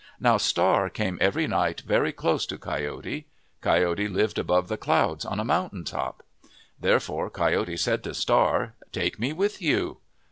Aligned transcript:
Now 0.19 0.37
Star 0.37 0.89
came 0.89 1.19
every 1.21 1.45
night 1.45 1.81
very 1.81 2.11
close 2.11 2.47
to 2.47 2.57
Coyote. 2.57 3.27
Coyote 3.61 4.07
lived 4.07 4.39
above 4.39 4.67
the 4.67 4.75
clouds, 4.75 5.25
on 5.25 5.39
a 5.39 5.45
mountain 5.45 5.83
top. 5.83 6.23
Therefore 6.79 7.29
Coyote 7.29 7.77
said 7.77 8.03
to 8.05 8.15
Star," 8.15 8.73
Take 8.91 9.19
me 9.19 9.31
with 9.31 9.61
you." 9.61 9.99